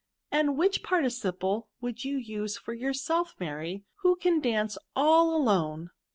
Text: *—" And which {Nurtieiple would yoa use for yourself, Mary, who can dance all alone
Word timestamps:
*—" 0.13 0.21
And 0.31 0.57
which 0.57 0.81
{Nurtieiple 0.81 1.67
would 1.79 1.97
yoa 1.97 2.25
use 2.25 2.57
for 2.57 2.73
yourself, 2.73 3.35
Mary, 3.39 3.83
who 3.97 4.15
can 4.15 4.39
dance 4.39 4.75
all 4.95 5.35
alone 5.37 5.91